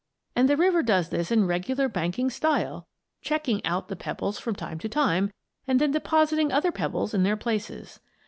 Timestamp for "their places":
7.21-7.99